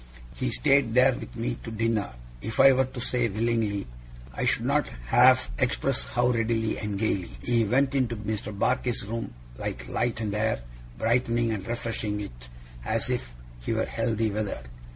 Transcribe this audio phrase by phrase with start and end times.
[0.33, 3.85] He stayed there with me to dinner if I were to say willingly,
[4.33, 7.29] I should not half express how readily and gaily.
[7.43, 8.51] He went into Mr.
[8.51, 10.63] Barkis's room like light and air,
[10.97, 12.49] brightening and refreshing it
[12.83, 14.63] as if he were healthy weather.